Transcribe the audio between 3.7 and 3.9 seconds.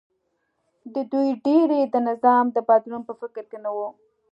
و